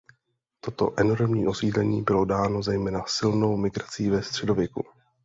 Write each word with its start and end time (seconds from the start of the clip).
Toto 0.61 0.99
enormní 0.99 1.47
osídlení 1.47 2.01
bylo 2.03 2.25
dáno 2.25 2.63
zejména 2.63 3.03
silnou 3.07 3.57
migrací 3.57 4.09
ve 4.09 4.23
středověku. 4.23 4.81